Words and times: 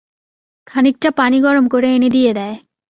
খানিকটা 0.67 1.09
পানি 1.11 1.37
গরম 1.41 1.65
করে 1.67 1.87
এনে 1.95 2.09
দিয়ে 2.09 2.31
দেয়। 2.33 2.55